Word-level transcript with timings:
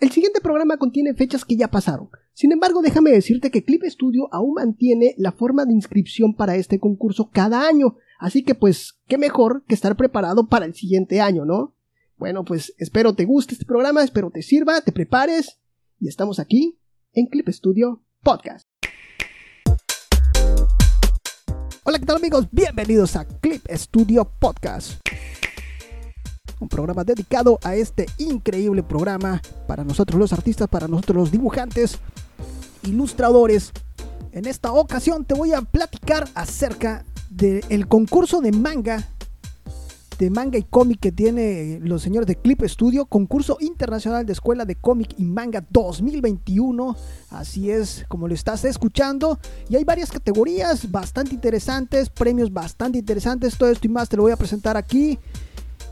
El 0.00 0.10
siguiente 0.10 0.40
programa 0.40 0.78
contiene 0.78 1.12
fechas 1.12 1.44
que 1.44 1.56
ya 1.56 1.68
pasaron. 1.68 2.08
Sin 2.32 2.52
embargo, 2.52 2.80
déjame 2.80 3.10
decirte 3.10 3.50
que 3.50 3.64
Clip 3.64 3.82
Studio 3.84 4.32
aún 4.32 4.54
mantiene 4.54 5.14
la 5.18 5.30
forma 5.30 5.66
de 5.66 5.74
inscripción 5.74 6.34
para 6.34 6.56
este 6.56 6.80
concurso 6.80 7.28
cada 7.30 7.68
año. 7.68 7.96
Así 8.18 8.42
que 8.42 8.54
pues, 8.54 8.98
qué 9.08 9.18
mejor 9.18 9.62
que 9.68 9.74
estar 9.74 9.96
preparado 9.96 10.48
para 10.48 10.64
el 10.64 10.72
siguiente 10.72 11.20
año, 11.20 11.44
¿no? 11.44 11.76
Bueno, 12.16 12.46
pues 12.46 12.72
espero 12.78 13.14
te 13.14 13.26
guste 13.26 13.52
este 13.52 13.66
programa, 13.66 14.02
espero 14.02 14.30
te 14.30 14.40
sirva, 14.40 14.80
te 14.80 14.90
prepares 14.90 15.58
y 15.98 16.08
estamos 16.08 16.38
aquí 16.38 16.78
en 17.12 17.26
Clip 17.26 17.50
Studio 17.50 18.02
Podcast. 18.22 18.66
Hola, 21.84 21.98
¿qué 21.98 22.06
tal 22.06 22.16
amigos? 22.16 22.46
Bienvenidos 22.50 23.16
a 23.16 23.26
Clip 23.26 23.66
Studio 23.70 24.32
Podcast. 24.38 24.98
Un 26.60 26.68
programa 26.68 27.04
dedicado 27.04 27.58
a 27.62 27.74
este 27.74 28.06
increíble 28.18 28.82
programa 28.82 29.42
para 29.66 29.82
nosotros 29.82 30.20
los 30.20 30.32
artistas, 30.32 30.68
para 30.68 30.86
nosotros 30.86 31.16
los 31.16 31.30
dibujantes, 31.32 31.98
ilustradores. 32.84 33.72
En 34.32 34.46
esta 34.46 34.72
ocasión 34.72 35.24
te 35.24 35.34
voy 35.34 35.52
a 35.52 35.62
platicar 35.62 36.28
acerca 36.34 37.04
del 37.30 37.88
concurso 37.88 38.40
de 38.40 38.52
manga 38.52 39.08
de 40.20 40.28
manga 40.28 40.58
y 40.58 40.64
cómic 40.64 41.00
que 41.00 41.12
tiene 41.12 41.80
los 41.82 42.02
señores 42.02 42.26
de 42.26 42.36
Clip 42.36 42.62
Studio, 42.64 43.06
concurso 43.06 43.56
internacional 43.60 44.26
de 44.26 44.34
escuela 44.34 44.66
de 44.66 44.74
cómic 44.74 45.14
y 45.16 45.24
manga 45.24 45.64
2021. 45.70 46.94
Así 47.30 47.70
es, 47.70 48.04
como 48.06 48.28
lo 48.28 48.34
estás 48.34 48.66
escuchando. 48.66 49.38
Y 49.70 49.76
hay 49.76 49.84
varias 49.84 50.10
categorías 50.10 50.90
bastante 50.90 51.34
interesantes, 51.34 52.10
premios 52.10 52.52
bastante 52.52 52.98
interesantes. 52.98 53.56
Todo 53.56 53.70
esto 53.70 53.86
y 53.86 53.90
más 53.90 54.10
te 54.10 54.18
lo 54.18 54.24
voy 54.24 54.32
a 54.32 54.36
presentar 54.36 54.76
aquí 54.76 55.18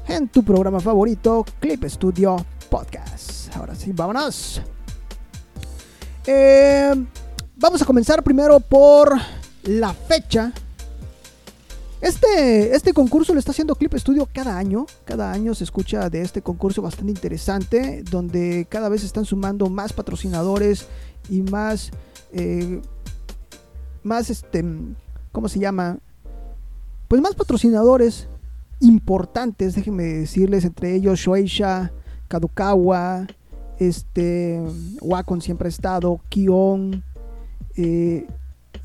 en 0.08 0.28
tu 0.28 0.42
programa 0.42 0.80
favorito, 0.80 1.44
Clip 1.60 1.84
Studio 1.84 2.36
Podcast. 2.68 3.54
Ahora 3.56 3.74
sí, 3.74 3.92
vámonos. 3.92 4.60
Eh, 6.26 6.94
vamos 7.56 7.80
a 7.82 7.84
comenzar 7.84 8.22
primero 8.22 8.60
por 8.60 9.16
la 9.64 9.92
fecha 9.92 10.52
este, 12.00 12.76
este 12.76 12.92
concurso 12.92 13.32
lo 13.32 13.40
está 13.40 13.50
haciendo 13.50 13.74
Clip 13.74 13.92
Studio 13.94 14.28
cada 14.32 14.56
año. 14.56 14.86
Cada 15.04 15.32
año 15.32 15.54
se 15.54 15.64
escucha 15.64 16.08
de 16.08 16.22
este 16.22 16.42
concurso 16.42 16.80
bastante 16.80 17.10
interesante, 17.10 18.04
donde 18.08 18.66
cada 18.68 18.88
vez 18.88 19.02
están 19.02 19.24
sumando 19.24 19.68
más 19.68 19.92
patrocinadores 19.92 20.86
y 21.28 21.42
más, 21.42 21.90
eh, 22.32 22.80
más 24.04 24.30
este, 24.30 24.64
¿cómo 25.32 25.48
se 25.48 25.58
llama? 25.58 25.98
Pues 27.08 27.20
más 27.20 27.34
patrocinadores 27.34 28.28
importantes, 28.80 29.74
déjenme 29.74 30.04
decirles, 30.04 30.64
entre 30.64 30.94
ellos 30.94 31.18
Shueisha, 31.18 31.92
Kadokawa, 32.28 33.26
este, 33.78 34.60
Wacom 35.00 35.40
siempre 35.40 35.66
ha 35.66 35.70
estado, 35.70 36.20
Kion, 36.28 37.02
eh, 37.76 38.26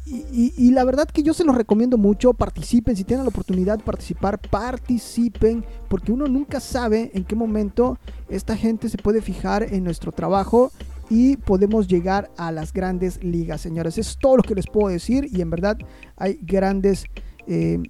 y, 0.06 0.72
la 0.72 0.84
verdad 0.84 1.08
que 1.08 1.24
yo 1.24 1.34
se 1.34 1.46
los 1.46 1.56
recomiendo 1.56 1.98
mucho, 1.98 2.34
participen, 2.34 2.96
si 2.96 3.06
tienen 3.06 3.24
la 3.24 3.30
oportunidad 3.30 3.78
de 3.78 3.86
participar, 3.86 4.38
participen, 4.38 5.64
porque 5.88 6.12
uno 6.12 6.28
nunca 6.28 6.60
sabe 6.60 7.10
en 7.14 7.24
qué 7.24 7.36
momento 7.36 7.98
esta 8.28 8.58
gente 8.58 8.90
se 8.90 8.98
puede 8.98 9.22
fijar 9.22 9.64
en 9.74 9.86
nuestro 9.86 10.12
trabajo 10.12 10.72
y 11.10 11.38
podemos 11.38 11.88
llegar 11.88 12.30
a 12.38 12.52
las 12.52 12.74
grandes 12.74 13.24
ligas, 13.24 13.62
señores. 13.62 13.98
es 13.98 14.18
todo 14.20 14.38
lo 14.38 14.44
que 14.44 14.56
les 14.56 14.68
puedo 14.68 14.90
decir 14.90 15.30
y 15.32 15.42
en 15.42 15.50
verdad 15.50 15.78
hay 16.18 16.38
grandes... 16.42 17.06
Eh, 17.48 17.82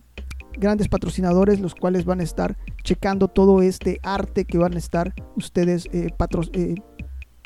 grandes 0.57 0.87
patrocinadores 0.87 1.59
los 1.59 1.75
cuales 1.75 2.05
van 2.05 2.19
a 2.19 2.23
estar 2.23 2.57
checando 2.83 3.27
todo 3.27 3.61
este 3.61 3.99
arte 4.03 4.45
que 4.45 4.57
van 4.57 4.73
a 4.73 4.77
estar 4.77 5.13
ustedes 5.35 5.87
eh, 5.93 6.09
eh, 6.53 6.75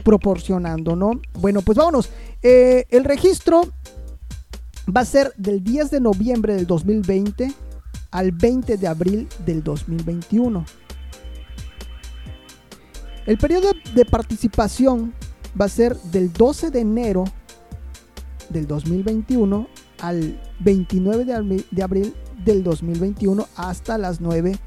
proporcionando, 0.04 0.96
¿no? 0.96 1.12
Bueno, 1.34 1.62
pues 1.62 1.78
vámonos. 1.78 2.10
el 2.42 3.04
registro 3.04 3.62
va 4.96 5.02
a 5.02 5.06
ser 5.06 5.34
del 5.38 5.64
10 5.64 5.92
de 5.92 6.00
noviembre 6.00 6.56
del 6.56 6.66
2020 6.66 7.54
al 8.12 8.32
20 8.32 8.78
de 8.78 8.88
abril 8.88 9.28
del 9.46 9.64
2021. 9.64 10.66
El 13.26 13.38
periodo 13.38 13.72
de 13.94 14.06
participación 14.06 15.14
va 15.60 15.66
a 15.66 15.70
ser 15.70 15.98
del 15.98 16.32
12 16.32 16.72
de 16.72 16.80
enero 16.80 17.26
del 18.50 18.68
2021 18.68 19.68
al 20.00 20.40
29 20.60 21.26
de 21.70 21.84
abril 21.84 22.14
del 22.44 22.64
2021 22.64 23.48
hasta 23.56 23.98
las 23.98 24.22
9, 24.22 24.58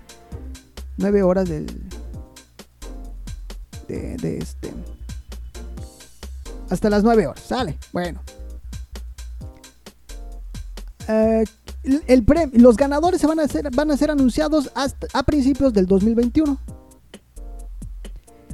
9 0.98 1.22
horas 1.22 1.48
del 1.48 1.66
de, 3.88 4.38
este 4.38 4.72
hasta 6.68 6.88
las 6.88 7.02
9 7.02 7.26
horas, 7.26 7.42
sale. 7.42 7.76
Bueno, 7.92 8.20
eh, 11.08 11.44
el 11.82 12.24
los 12.52 12.76
ganadores 12.76 13.20
se 13.20 13.26
van 13.26 13.40
a, 13.40 13.48
ser, 13.48 13.68
van 13.74 13.90
a 13.90 13.96
ser 13.96 14.10
anunciados 14.10 14.70
hasta 14.74 15.08
a 15.12 15.22
principios 15.24 15.72
del 15.72 15.86
2021. 15.86 16.58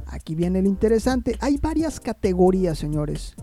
Aquí 0.07 0.33
viene 0.33 0.61
lo 0.61 0.67
interesante. 0.67 1.37
Hay 1.41 1.57
varias 1.57 1.99
categorías, 1.99 2.79
señores. 2.79 3.35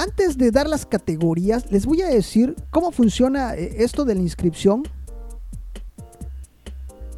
Antes 0.00 0.38
de 0.38 0.50
dar 0.50 0.66
las 0.66 0.86
categorías, 0.86 1.70
les 1.70 1.84
voy 1.84 2.00
a 2.00 2.06
decir 2.06 2.56
cómo 2.70 2.90
funciona 2.90 3.54
eh, 3.54 3.84
esto 3.84 4.06
de 4.06 4.14
la 4.14 4.22
inscripción. 4.22 4.84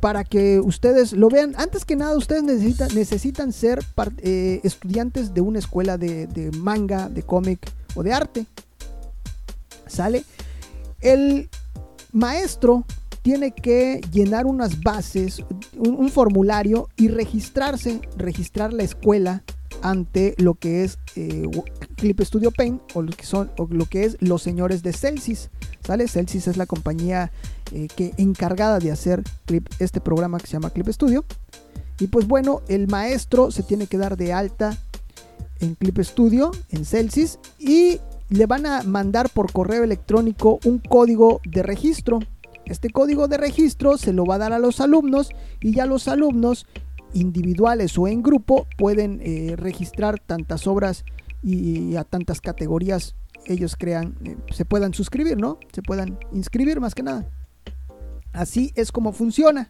Para 0.01 0.25
que 0.25 0.59
ustedes 0.59 1.13
lo 1.13 1.29
vean. 1.29 1.55
Antes 1.57 1.85
que 1.85 1.95
nada, 1.95 2.17
ustedes 2.17 2.43
necesitan, 2.43 3.53
ser 3.53 3.85
eh, 4.19 4.59
estudiantes 4.65 5.33
de 5.33 5.43
una 5.43 5.61
escuela 5.61 5.97
de, 5.97 6.27
de 6.27 6.51
manga, 6.59 7.09
de 7.09 7.23
cómic 7.23 7.71
o 7.95 8.03
de 8.03 8.13
arte. 8.13 8.47
¿Sale? 9.87 10.25
El 11.01 11.51
maestro 12.11 12.85
tiene 13.23 13.53
que 13.53 14.01
llenar 14.11 14.45
unas 14.45 14.81
bases, 14.81 15.45
un, 15.79 16.09
formulario 16.09 16.89
y 16.97 17.07
registrarse, 17.07 18.01
registrar 18.17 18.73
la 18.73 18.83
escuela 18.83 19.45
ante 19.83 20.35
lo 20.39 20.55
que 20.55 20.83
es 20.83 20.99
eh, 21.15 21.47
Clip 22.03 22.21
Studio 22.23 22.51
Paint 22.51 22.83
o 22.95 23.03
lo 23.03 23.13
que 23.13 23.25
son 23.25 23.49
es 23.93 24.17
los 24.19 24.43
señores 24.43 24.83
de 24.83 24.93
Celsius, 24.93 25.51
¿sale? 25.87 26.09
Celsius 26.09 26.49
es 26.49 26.57
la 26.57 26.67
compañía 26.67 27.31
eh, 27.71 27.87
que 27.95 28.13
encargada 28.17 28.81
de 28.81 28.91
hacer 28.91 29.23
este 29.79 30.01
programa 30.01 30.41
que 30.41 30.49
se 30.49 30.55
llama 30.55 30.71
Clip 30.71 30.89
Studio. 30.89 31.25
Y 32.01 32.09
pues 32.09 32.27
bueno, 32.27 32.63
el 32.67 32.89
maestro 32.89 33.53
se 33.53 33.63
tiene 33.63 33.87
que 33.87 33.99
dar 33.99 34.17
de 34.17 34.33
alta 34.33 34.77
en 35.61 35.77
Clip 35.77 35.97
Studio, 36.01 36.51
en 36.71 36.85
Celsius 36.85 37.39
y 37.61 38.01
le 38.31 38.47
van 38.47 38.67
a 38.67 38.83
mandar 38.83 39.31
por 39.31 39.53
correo 39.53 39.85
electrónico 39.85 40.59
un 40.65 40.81
código 40.81 41.41
de 41.45 41.63
registro. 41.63 42.19
Este 42.65 42.91
código 42.91 43.29
de 43.29 43.37
registro 43.37 43.97
se 43.97 44.13
lo 44.13 44.25
va 44.25 44.35
a 44.35 44.39
dar 44.39 44.53
a 44.53 44.59
los 44.59 44.81
alumnos 44.81 45.31
y 45.61 45.73
ya 45.73 45.87
los 45.87 46.09
alumnos 46.09 46.67
individuales 47.15 47.97
o 47.97 48.09
en 48.09 48.25
grupo 48.25 48.67
pueden 48.77 49.21
eh, 49.23 49.55
registrar 49.57 50.19
tantas 50.19 50.67
obras 50.67 51.05
y, 51.43 51.97
a 51.97 52.05
tantas 52.05 52.41
categorías 52.41 53.15
ellos 53.47 53.77
crean, 53.77 54.15
eh, 54.25 54.37
se 54.53 54.65
puedan 54.65 54.95
suscribir, 54.95 55.37
¿no? 55.37 55.59
Se 55.73 55.83
puedan 55.83 56.19
inscribir 56.33 56.81
más 56.81 56.95
que 56.95 57.03
nada. 57.03 57.27
Así 58.33 58.73
es 58.77 58.93
como 58.93 59.13
funciona. 59.13 59.69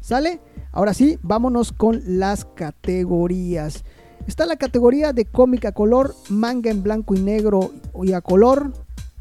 ¿Sale? 0.00 0.40
Ahora 0.72 0.92
sí, 0.92 1.18
vámonos 1.22 1.72
con 1.72 2.02
las 2.04 2.44
categorías. 2.44 3.84
Está 4.26 4.46
la 4.46 4.56
categoría 4.56 5.12
de 5.12 5.26
cómic 5.26 5.66
a 5.66 5.72
color, 5.72 6.14
manga 6.28 6.70
en 6.70 6.82
blanco 6.82 7.14
y 7.14 7.20
negro 7.20 7.72
y 8.02 8.12
a 8.12 8.20
color, 8.20 8.72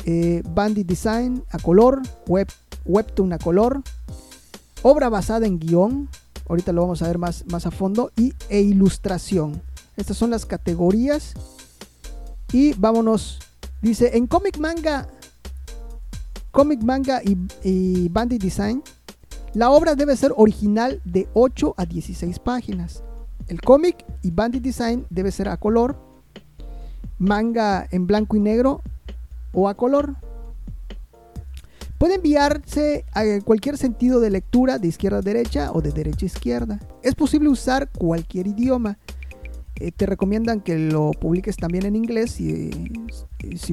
eh, 0.06 0.42
bandit 0.50 0.88
design 0.88 1.44
a 1.52 1.60
color, 1.60 2.02
web, 2.28 2.48
webtoon 2.86 3.34
a 3.34 3.38
color, 3.38 3.82
obra 4.82 5.10
basada 5.10 5.46
en 5.46 5.60
guion, 5.60 6.10
ahorita 6.48 6.72
lo 6.72 6.82
vamos 6.82 7.02
a 7.02 7.08
ver 7.08 7.18
más, 7.18 7.46
más 7.48 7.66
a 7.66 7.72
fondo, 7.72 8.12
y, 8.16 8.34
e 8.50 8.62
ilustración. 8.62 9.62
Estas 9.96 10.18
son 10.18 10.30
las 10.30 10.46
categorías. 10.46 11.34
Y 12.54 12.74
vámonos. 12.74 13.40
Dice, 13.82 14.16
en 14.16 14.28
cómic 14.28 14.58
manga, 14.58 15.10
cómic 16.52 16.82
manga 16.82 17.22
y, 17.22 17.38
y 17.64 18.08
bandit 18.08 18.42
design, 18.42 18.82
la 19.54 19.70
obra 19.70 19.96
debe 19.96 20.16
ser 20.16 20.34
original 20.38 21.02
de 21.04 21.28
8 21.34 21.76
a 21.78 21.86
16 21.86 22.40
páginas. 22.40 23.04
El 23.48 23.62
cómic 23.62 24.06
y 24.22 24.32
Bandit 24.32 24.64
Design 24.64 25.06
debe 25.10 25.32
ser 25.32 25.50
a 25.50 25.58
color, 25.58 25.98
manga 27.20 27.88
en 27.92 28.08
blanco 28.08 28.38
y 28.38 28.40
negro 28.40 28.82
o 29.52 29.68
a 29.68 29.76
color. 29.76 30.16
Puede 31.98 32.16
enviarse 32.16 33.06
a 33.14 33.24
cualquier 33.44 33.78
sentido 33.78 34.20
de 34.20 34.30
lectura 34.30 34.78
de 34.78 34.88
izquierda 34.88 35.20
a 35.20 35.22
derecha 35.22 35.72
o 35.72 35.82
de 35.82 35.92
derecha 35.92 36.26
a 36.26 36.28
izquierda. 36.28 36.80
Es 37.02 37.16
posible 37.16 37.50
usar 37.50 37.90
cualquier 37.90 38.48
idioma. 38.48 38.98
Eh, 39.76 39.92
te 39.92 40.06
recomiendan 40.06 40.62
que 40.62 40.78
lo 40.78 41.12
publiques 41.12 41.58
también 41.58 41.86
en 41.86 41.96
inglés 41.96 42.32
si, 42.32 42.70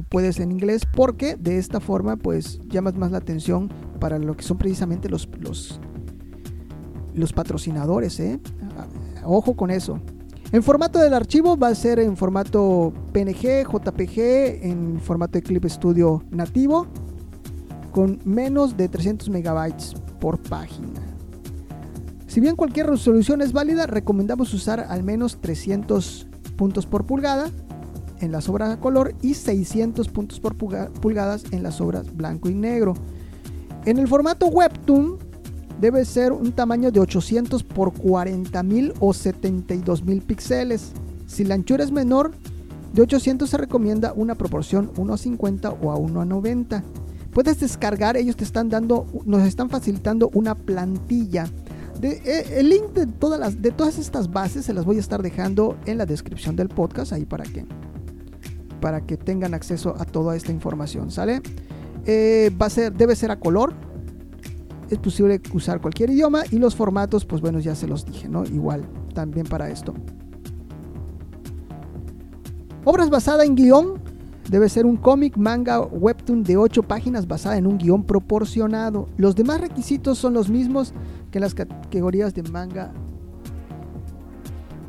puedes 0.09 0.39
en 0.39 0.51
inglés 0.51 0.81
porque 0.91 1.35
de 1.35 1.59
esta 1.59 1.79
forma 1.79 2.17
pues 2.17 2.59
llamas 2.67 2.95
más 2.95 3.11
la 3.11 3.19
atención 3.19 3.69
para 3.99 4.17
lo 4.17 4.35
que 4.35 4.43
son 4.43 4.57
precisamente 4.57 5.09
los, 5.09 5.29
los, 7.13 7.33
patrocinadores. 7.33 8.19
¿eh? 8.19 8.39
Ojo 9.23 9.55
con 9.55 9.69
eso. 9.69 9.99
En 10.51 10.63
formato 10.63 10.99
del 10.99 11.13
archivo 11.13 11.55
va 11.55 11.69
a 11.69 11.75
ser 11.75 11.99
en 11.99 12.17
formato 12.17 12.91
PNG, 13.13 13.63
JPG, 13.71 14.65
en 14.65 14.99
formato 14.99 15.33
de 15.33 15.43
Clip 15.43 15.63
Studio 15.65 16.23
nativo, 16.29 16.87
con 17.91 18.19
menos 18.25 18.75
de 18.75 18.89
300 18.89 19.29
megabytes 19.29 19.93
por 20.19 20.39
página. 20.41 21.10
Si 22.31 22.39
bien 22.39 22.55
cualquier 22.55 22.87
resolución 22.87 23.41
es 23.41 23.51
válida, 23.51 23.87
recomendamos 23.87 24.53
usar 24.53 24.79
al 24.79 25.03
menos 25.03 25.41
300 25.41 26.27
puntos 26.55 26.85
por 26.85 27.05
pulgada 27.05 27.51
en 28.21 28.31
las 28.31 28.47
obras 28.47 28.69
a 28.69 28.79
color 28.79 29.13
y 29.21 29.33
600 29.33 30.07
puntos 30.07 30.39
por 30.39 30.55
pulgadas 30.55 31.43
en 31.51 31.61
las 31.61 31.81
obras 31.81 32.15
blanco 32.15 32.47
y 32.47 32.53
negro. 32.53 32.93
En 33.83 33.97
el 33.97 34.07
formato 34.07 34.45
Webtoon 34.45 35.17
debe 35.81 36.05
ser 36.05 36.31
un 36.31 36.53
tamaño 36.53 36.89
de 36.89 37.01
800 37.01 37.65
por 37.65 37.91
40.000 37.91 38.93
o 39.01 39.09
72.000 39.09 40.21
píxeles. 40.21 40.93
Si 41.27 41.43
la 41.43 41.55
anchura 41.55 41.83
es 41.83 41.91
menor 41.91 42.31
de 42.93 43.01
800 43.01 43.49
se 43.49 43.57
recomienda 43.57 44.13
una 44.15 44.35
proporción 44.35 44.89
1 44.95 45.13
a 45.13 45.17
50 45.17 45.69
o 45.69 45.91
a 45.91 45.97
1 45.97 46.21
a 46.21 46.23
90. 46.23 46.81
Puedes 47.33 47.59
descargar, 47.59 48.15
ellos 48.15 48.37
te 48.37 48.45
están 48.45 48.69
dando, 48.69 49.05
nos 49.25 49.41
están 49.41 49.69
facilitando 49.69 50.29
una 50.33 50.55
plantilla. 50.55 51.49
Eh, 52.03 52.59
el 52.59 52.69
link 52.69 52.93
de 52.93 53.05
todas, 53.07 53.39
las, 53.39 53.61
de 53.61 53.71
todas 53.71 53.97
estas 53.97 54.31
bases 54.31 54.65
se 54.65 54.73
las 54.73 54.85
voy 54.85 54.97
a 54.97 54.99
estar 54.99 55.21
dejando 55.21 55.77
en 55.85 55.97
la 55.97 56.05
descripción 56.05 56.55
del 56.55 56.69
podcast, 56.69 57.13
ahí 57.13 57.25
para 57.25 57.43
que, 57.43 57.65
para 58.79 59.01
que 59.01 59.17
tengan 59.17 59.53
acceso 59.53 59.95
a 59.99 60.05
toda 60.05 60.35
esta 60.35 60.51
información, 60.51 61.11
¿sale? 61.11 61.41
Eh, 62.05 62.51
va 62.59 62.65
a 62.65 62.69
ser, 62.69 62.93
debe 62.93 63.15
ser 63.15 63.29
a 63.31 63.39
color, 63.39 63.73
es 64.89 64.97
posible 64.97 65.39
usar 65.53 65.79
cualquier 65.79 66.09
idioma 66.09 66.43
y 66.49 66.57
los 66.57 66.75
formatos, 66.75 67.25
pues 67.25 67.41
bueno, 67.41 67.59
ya 67.59 67.75
se 67.75 67.87
los 67.87 68.05
dije, 68.05 68.27
¿no? 68.27 68.43
Igual, 68.45 68.83
también 69.13 69.45
para 69.45 69.69
esto. 69.69 69.93
Obras 72.83 73.09
basadas 73.09 73.45
en 73.45 73.55
guion. 73.55 74.00
Debe 74.49 74.69
ser 74.69 74.85
un 74.85 74.97
cómic, 74.97 75.37
manga, 75.37 75.81
webtoon 75.81 76.43
de 76.43 76.57
8 76.57 76.83
páginas 76.83 77.27
basada 77.27 77.57
en 77.57 77.67
un 77.67 77.77
guion 77.77 78.03
proporcionado. 78.03 79.07
Los 79.17 79.35
demás 79.35 79.61
requisitos 79.61 80.17
son 80.17 80.33
los 80.33 80.49
mismos 80.49 80.93
que 81.31 81.39
las 81.39 81.53
categorías 81.53 82.33
de 82.33 82.43
manga 82.43 82.91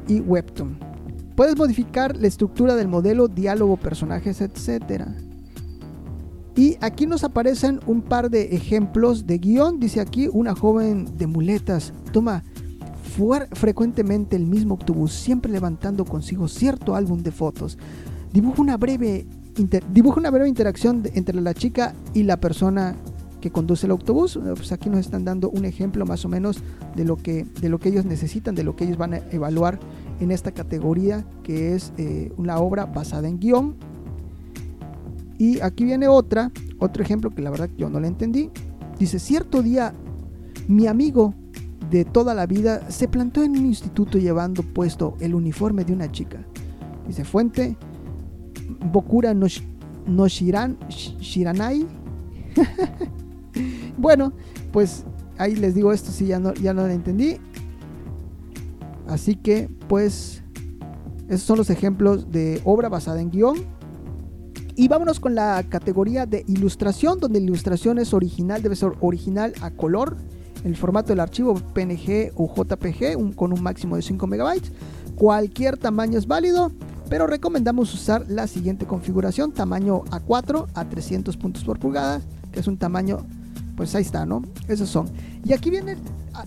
y 0.09 0.21
webtoon. 0.21 0.79
Puedes 1.37 1.57
modificar 1.57 2.17
la 2.17 2.27
estructura 2.27 2.77
del 2.77 2.89
modelo, 2.89 3.29
diálogo, 3.29 3.77
personajes, 3.77 4.41
etcétera. 4.41 5.15
Y 6.55 6.77
aquí 6.81 7.07
nos 7.07 7.25
aparecen 7.25 7.81
un 7.87 8.03
par 8.03 8.31
de 8.31 8.55
ejemplos 8.55 9.27
de 9.27 9.39
guion. 9.39 9.81
Dice 9.81 10.01
aquí 10.01 10.29
una 10.31 10.55
joven 10.55 11.07
de 11.17 11.27
muletas 11.27 11.93
toma 12.13 12.45
frecuentemente 13.53 14.37
el 14.37 14.47
mismo 14.47 14.75
autobús, 14.75 15.13
siempre 15.13 15.53
levantando 15.53 16.05
consigo 16.05 16.49
cierto 16.49 16.95
álbum 16.95 17.23
de 17.23 17.31
fotos. 17.31 17.79
Dibuja 18.33 18.63
una 18.63 18.77
breve, 18.77 19.27
dibuja 19.93 20.21
una 20.21 20.31
breve 20.31 20.49
interacción 20.49 21.03
entre 21.15 21.41
la 21.41 21.55
chica 21.55 21.95
y 22.15 22.23
la 22.23 22.39
persona 22.39 22.97
que 23.41 23.51
conduce 23.51 23.87
el 23.87 23.93
autobús. 23.93 24.39
Pues 24.43 24.73
aquí 24.73 24.89
nos 24.89 25.01
están 25.01 25.25
dando 25.25 25.51
un 25.51 25.65
ejemplo 25.65 26.07
más 26.07 26.25
o 26.25 26.29
menos 26.29 26.63
de 26.97 27.05
lo 27.05 27.17
que, 27.17 27.45
de 27.61 27.69
lo 27.69 27.79
que 27.79 27.91
ellos 27.91 28.05
necesitan, 28.05 28.55
de 28.55 28.63
lo 28.63 28.77
que 28.77 28.85
ellos 28.85 28.97
van 28.97 29.15
a 29.15 29.19
evaluar 29.31 29.79
en 30.21 30.31
esta 30.31 30.53
categoría 30.53 31.25
que 31.43 31.75
es 31.75 31.93
eh, 31.99 32.33
una 32.37 32.59
obra 32.59 32.87
basada 32.87 33.29
en 33.29 33.41
guion 33.41 33.75
y 35.39 35.61
aquí 35.61 35.85
viene 35.85 36.07
otra, 36.07 36.53
otro 36.79 37.03
ejemplo 37.03 37.31
que 37.31 37.43
la 37.43 37.51
verdad 37.51 37.69
yo 37.77 37.91
no 37.91 37.99
le 37.99 38.07
entendí. 38.07 38.51
Dice, 38.99 39.19
cierto 39.19 39.61
día 39.61 39.93
mi 40.69 40.87
amigo 40.87 41.35
de 41.91 42.05
toda 42.05 42.33
la 42.33 42.47
vida 42.47 42.89
se 42.91 43.09
plantó 43.09 43.43
en 43.43 43.59
un 43.59 43.67
instituto 43.67 44.19
llevando 44.19 44.63
puesto 44.63 45.17
el 45.19 45.35
uniforme 45.35 45.85
de 45.85 45.93
una 45.93 46.13
chica. 46.13 46.47
Dice, 47.09 47.25
fuente, 47.25 47.77
Bokura 48.81 49.35
no, 49.35 49.47
no 50.07 50.29
Shiran, 50.29 50.79
Shiranai. 50.89 51.87
bueno, 53.99 54.33
pues 54.73 55.05
ahí 55.39 55.57
les 55.57 55.75
digo 55.75 55.93
esto, 55.93 56.11
si 56.11 56.27
ya 56.27 56.39
no, 56.39 56.55
ya 56.55 56.73
no 56.73 56.87
lo 56.87 56.93
entendí. 56.93 57.37
Así 59.09 59.37
que, 59.37 59.69
pues, 59.89 60.43
esos 61.29 61.43
son 61.43 61.59
los 61.59 61.71
ejemplos 61.71 62.31
de 62.31 62.61
obra 62.65 62.89
basada 62.89 63.21
en 63.21 63.31
guion 63.31 63.57
y 64.75 64.89
vámonos 64.89 65.21
con 65.21 65.35
la 65.35 65.63
categoría 65.69 66.25
de 66.25 66.45
ilustración, 66.49 67.21
donde 67.21 67.39
ilustración 67.39 67.99
es 67.99 68.15
original, 68.15 68.63
debe 68.63 68.75
ser 68.75 68.93
original 69.01 69.53
a 69.61 69.71
color, 69.71 70.17
el 70.65 70.77
formato 70.77 71.09
del 71.09 71.21
archivo 71.21 71.55
PNG 71.55 72.33
o 72.37 72.53
JPG 72.55 73.35
con 73.35 73.53
un 73.53 73.63
máximo 73.63 73.97
de 73.97 74.03
5 74.03 74.27
megabytes. 74.27 74.73
Cualquier 75.15 75.77
tamaño 75.77 76.19
es 76.19 76.27
válido, 76.27 76.73
pero 77.13 77.27
recomendamos 77.27 77.93
usar 77.93 78.25
la 78.27 78.47
siguiente 78.47 78.87
configuración, 78.87 79.53
tamaño 79.53 80.03
A4 80.05 80.69
a 80.73 80.89
300 80.89 81.37
puntos 81.37 81.63
por 81.63 81.79
pulgada, 81.79 82.23
que 82.51 82.61
es 82.61 82.67
un 82.67 82.79
tamaño, 82.79 83.27
pues 83.77 83.95
ahí 83.95 84.01
está, 84.01 84.25
¿no? 84.25 84.43
Esos 84.67 84.89
son. 84.89 85.11
Y 85.45 85.53
aquí 85.53 85.69
viene, 85.69 85.99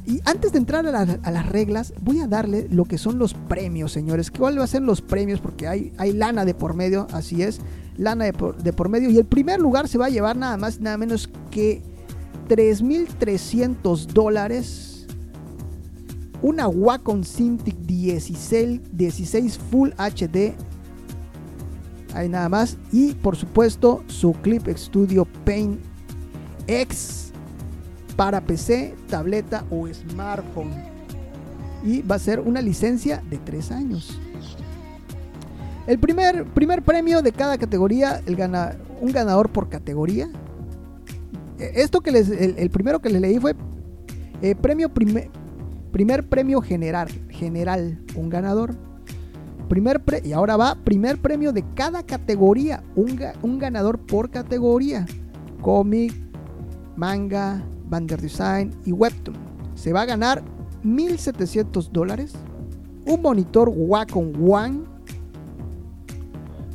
y 0.08 0.22
antes 0.26 0.54
de 0.54 0.58
entrar 0.58 0.88
a, 0.88 1.02
a, 1.02 1.32
las 1.32 1.46
reglas, 1.50 1.94
voy 2.02 2.20
a 2.20 2.26
darle 2.26 2.68
lo 2.72 2.86
que 2.86 2.98
son 2.98 3.20
los 3.20 3.36
premios, 3.36 3.92
señores. 3.92 4.32
¿Cuáles 4.32 4.58
van 4.58 4.64
a 4.64 4.68
ser 4.68 4.82
los 4.82 5.02
premios? 5.02 5.40
Porque 5.40 5.68
hay, 5.68 5.94
hay 6.00 6.14
lana 6.14 6.46
de 6.46 6.56
por 6.56 6.74
medio, 6.74 7.06
así 7.12 7.44
es 7.44 7.60
lana 7.96 8.26
de 8.26 8.34
por, 8.34 8.90
medio. 8.90 9.12
Y 9.12 9.20
el 9.20 9.26
primer 9.26 9.60
lugar 9.60 9.88
se 9.88 10.00
va 10.00 10.08
a 10.08 10.10
llevar 10.10 10.36
nada 10.36 10.58
más 10.58 10.80
nada 10.80 10.98
menos 10.98 11.30
que 11.52 11.84
3.300 12.50 14.08
dólares. 14.08 14.95
Una 16.46 16.68
Wacom 16.68 17.24
Cintiq 17.24 17.76
16, 17.88 18.82
16 18.92 19.58
Full 19.72 19.90
HD. 19.98 20.54
Ahí 22.14 22.30
nada 22.30 22.50
más. 22.50 22.78
Y 22.92 23.14
por 23.16 23.36
supuesto 23.36 24.04
su 24.06 24.32
Clip 24.44 24.68
Studio 24.78 25.26
Paint 25.44 25.80
X 26.68 27.32
para 28.16 28.42
PC, 28.42 28.94
tableta 29.10 29.66
o 29.72 29.88
smartphone. 29.92 30.70
Y 31.84 32.04
va 32.04 32.18
a 32.18 32.20
ser 32.20 32.40
una 32.40 32.62
licencia 32.62 33.24
de 33.28 33.40
3 33.40 33.72
años. 33.72 34.20
El 35.88 35.98
primer, 35.98 36.46
primer 36.46 36.84
premio 36.84 37.24
de 37.24 37.32
cada 37.32 37.58
categoría, 37.58 38.22
el 38.28 38.36
gana, 38.36 38.76
un 39.02 39.12
ganador 39.12 39.50
por 39.50 39.68
categoría. 39.68 40.30
E, 41.58 41.72
esto 41.82 42.02
que 42.02 42.12
les, 42.12 42.30
el, 42.30 42.70
primero 42.70 43.00
que 43.00 43.10
les 43.10 43.20
leí 43.20 43.40
fue 43.40 43.56
eh, 44.44 44.54
premio 44.54 44.90
primer, 44.90 45.32
primer 45.96 46.28
premio 46.28 46.60
general, 46.60 47.08
general, 47.30 47.98
un 48.18 48.30
ganador. 48.30 48.76
Primer 49.70 50.04
y 50.26 50.34
ahora 50.34 50.58
va 50.58 50.76
primer 50.76 51.22
premio 51.22 51.54
de 51.54 51.64
cada 51.74 52.04
categoría, 52.04 52.84
un, 52.98 53.58
ganador 53.58 54.00
por 54.00 54.30
categoría. 54.30 55.06
Cómic, 55.62 56.14
manga, 56.98 57.64
Bander 57.88 58.20
Design 58.22 58.76
y 58.86 58.92
Webtoon. 58.92 59.38
Se 59.76 59.94
va 59.94 60.02
a 60.02 60.06
ganar 60.06 60.44
1.700 60.84 61.90
dólares, 61.92 62.34
un 63.06 63.22
monitor 63.22 63.72
Wacom 63.74 64.34
One 64.52 64.82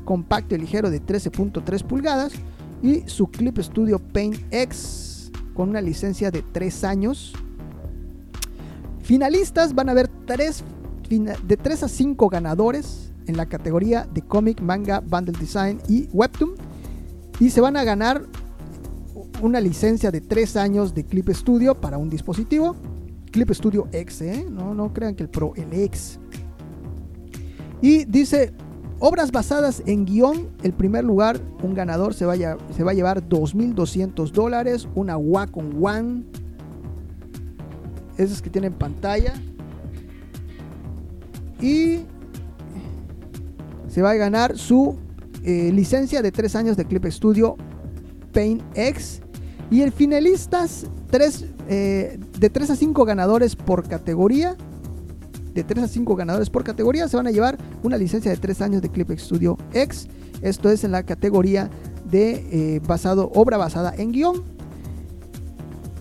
compacto 0.06 0.54
y 0.54 0.59
ligero 0.61 0.88
de 0.88 1.04
13.3 1.04 1.85
pulgadas 1.85 2.33
y 2.83 3.02
su 3.06 3.26
Clip 3.26 3.59
Studio 3.59 3.99
Paint 3.99 4.38
X 4.50 5.30
con 5.52 5.68
una 5.68 5.83
licencia 5.83 6.30
de 6.30 6.40
3 6.40 6.85
años. 6.85 7.35
Finalistas 9.02 9.75
van 9.75 9.88
a 9.88 9.92
haber 9.92 10.09
tres, 10.26 10.62
de 11.09 11.57
3 11.57 11.83
a 11.83 11.88
5 11.88 12.28
ganadores 12.28 13.12
en 13.26 13.37
la 13.37 13.47
categoría 13.47 14.07
de 14.12 14.23
cómic, 14.23 14.61
manga, 14.61 15.00
bundle 15.00 15.38
design 15.38 15.80
y 15.88 16.09
webtoon. 16.12 16.52
Y 17.38 17.50
se 17.50 17.61
van 17.61 17.76
a 17.76 17.85
ganar 17.85 18.23
una 19.42 19.61
licencia 19.61 20.11
de 20.11 20.21
3 20.21 20.57
años 20.57 20.95
de 20.95 21.04
Clip 21.04 21.28
Studio 21.30 21.75
para 21.75 21.99
un 21.99 22.11
dispositivo. 22.11 22.76
Clip 23.30 23.50
Studio 23.50 23.88
X, 23.92 24.23
¿eh? 24.23 24.47
no, 24.50 24.75
no 24.75 24.92
crean 24.92 25.14
que 25.14 25.23
el 25.23 25.28
Pro, 25.28 25.52
el 25.57 25.73
X. 25.73 26.19
Y 27.80 28.04
dice, 28.04 28.52
Obras 29.02 29.33
basadas 29.33 29.83
en 29.87 30.04
guion, 30.04 30.50
el 30.62 30.75
primer 30.75 31.04
lugar, 31.04 31.40
un 31.62 31.73
ganador 31.73 32.12
se 32.12 32.26
va 32.26 32.35
a, 32.35 32.59
se 32.76 32.85
va 32.85 32.90
a 32.90 32.95
llevar 32.95 33.26
2.200 33.26 34.30
dólares, 34.30 34.87
una 34.95 35.16
Wacom 35.16 35.83
One, 35.83 36.25
esas 38.24 38.42
que 38.42 38.50
tienen 38.50 38.72
pantalla. 38.72 39.34
Y 41.60 42.00
se 43.88 44.02
va 44.02 44.10
a 44.10 44.14
ganar 44.14 44.56
su 44.56 44.96
eh, 45.44 45.70
licencia 45.72 46.22
de 46.22 46.32
3 46.32 46.56
años 46.56 46.76
de 46.76 46.84
Clip 46.84 47.04
Studio 47.06 47.56
Paint 48.32 48.62
X. 48.74 49.20
Y 49.70 49.82
el 49.82 49.92
finalistas, 49.92 50.86
tres, 51.10 51.44
eh, 51.68 52.18
de 52.38 52.50
3 52.50 52.70
a 52.70 52.76
5 52.76 53.04
ganadores 53.04 53.54
por 53.54 53.86
categoría 53.86 54.56
de 55.54 55.64
3 55.64 55.84
a 55.84 55.88
5 55.88 56.16
ganadores 56.16 56.50
por 56.50 56.64
categoría 56.64 57.08
se 57.08 57.16
van 57.16 57.26
a 57.26 57.30
llevar 57.30 57.58
una 57.82 57.96
licencia 57.96 58.30
de 58.30 58.36
3 58.36 58.60
años 58.62 58.82
de 58.82 58.88
Clip 58.88 59.10
Studio 59.18 59.58
X. 59.72 60.08
Esto 60.42 60.70
es 60.70 60.84
en 60.84 60.92
la 60.92 61.02
categoría 61.02 61.70
de 62.10 62.46
eh, 62.50 62.80
basado, 62.86 63.30
obra 63.34 63.56
basada 63.56 63.94
en 63.96 64.12
guion. 64.12 64.60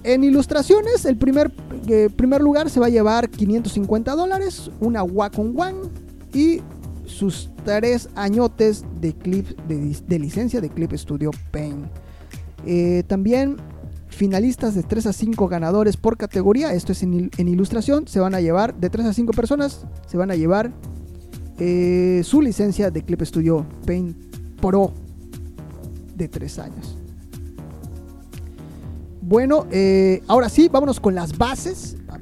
En 0.03 0.24
ilustraciones, 0.24 1.06
el 1.06 1.18
primer, 1.18 1.51
eh, 1.88 2.10
primer 2.15 2.41
lugar 2.41 2.70
se 2.70 2.79
va 2.79 2.86
a 2.86 2.89
llevar 2.89 3.29
550 3.29 4.15
dólares, 4.15 4.72
una 4.79 5.03
Wacom 5.03 5.58
One 5.60 5.89
y 6.34 6.62
sus 7.06 7.50
tres 7.65 8.10
añotes 8.15 8.86
de, 9.01 9.13
clip, 9.13 9.48
de, 9.68 10.20
licencia 10.20 10.62
de 10.62 10.70
Clip 10.70 10.94
Studio 10.94 11.32
Paint. 11.51 11.88
Eh, 12.65 13.03
también 13.08 13.58
finalistas 14.08 14.75
de 14.75 14.84
3 14.84 15.08
a 15.08 15.13
5 15.13 15.48
ganadores 15.48 15.98
por 15.98 16.18
categoría, 16.18 16.74
esto 16.74 16.91
es 16.91 17.03
en, 17.03 17.29
ilustración, 17.38 18.08
se 18.08 18.20
van 18.20 18.36
a 18.36 18.41
llevar, 18.41 18.75
de 18.75 18.89
3 18.89 19.08
a 19.08 19.13
5 19.13 19.34
personas, 19.34 19.86
se 20.08 20.18
van 20.18 20.32
a 20.32 20.36
llevar 20.36 20.74
eh, 21.58 22.22
su 22.24 22.41
licencia 22.41 22.91
de 22.91 23.03
Clip 23.03 23.22
Studio 23.22 23.65
Paint 23.86 24.15
Pro 24.62 24.94
de 26.15 26.27
3 26.27 26.60
años. 26.60 26.99
Bueno, 29.29 29.67
eh, 29.69 30.24
ahora 30.25 30.50
sí, 30.50 30.69
vámonos 30.69 31.00
con 31.00 31.13
las 31.13 31.38
bases. 31.38 31.98
Ah, 32.07 32.17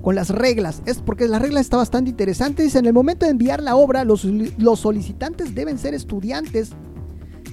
con 0.00 0.14
las 0.14 0.30
reglas. 0.30 0.82
Es 0.86 1.00
porque 1.00 1.26
la 1.26 1.40
regla 1.40 1.58
está 1.58 1.78
bastante 1.78 2.10
interesante. 2.10 2.62
Dice, 2.62 2.78
en 2.78 2.86
el 2.86 2.92
momento 2.92 3.26
de 3.26 3.32
enviar 3.32 3.60
la 3.60 3.74
obra, 3.74 4.04
los, 4.04 4.22
los 4.24 4.78
solicitantes 4.78 5.52
deben 5.52 5.78
ser 5.78 5.94
estudiantes 5.94 6.70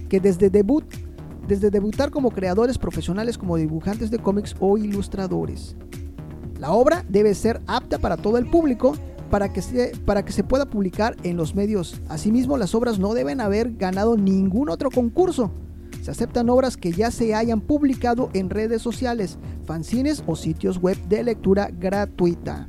que 0.07 0.19
desde 0.19 0.51
debut 0.51 0.85
desde 1.47 1.71
debutar 1.71 2.11
como 2.11 2.29
creadores 2.29 2.77
profesionales 2.77 3.39
como 3.39 3.57
dibujantes 3.57 4.11
de 4.11 4.19
cómics 4.19 4.55
o 4.59 4.77
ilustradores. 4.77 5.75
La 6.59 6.71
obra 6.73 7.03
debe 7.09 7.33
ser 7.33 7.59
apta 7.65 7.97
para 7.97 8.17
todo 8.17 8.37
el 8.37 8.47
público 8.47 8.93
para 9.31 9.51
que, 9.51 9.63
se, 9.63 9.93
para 10.05 10.23
que 10.23 10.31
se 10.31 10.43
pueda 10.43 10.69
publicar 10.69 11.15
en 11.23 11.37
los 11.37 11.55
medios. 11.55 11.99
Asimismo, 12.07 12.55
las 12.59 12.75
obras 12.75 12.99
no 12.99 13.15
deben 13.15 13.41
haber 13.41 13.73
ganado 13.77 14.15
ningún 14.15 14.69
otro 14.69 14.91
concurso. 14.91 15.51
Se 16.01 16.11
aceptan 16.11 16.49
obras 16.49 16.77
que 16.77 16.91
ya 16.91 17.11
se 17.11 17.35
hayan 17.35 17.61
publicado 17.61 18.29
en 18.33 18.49
redes 18.49 18.81
sociales, 18.81 19.37
fanzines 19.65 20.23
o 20.27 20.35
sitios 20.35 20.79
web 20.79 20.97
de 21.07 21.23
lectura 21.23 21.69
gratuita. 21.71 22.67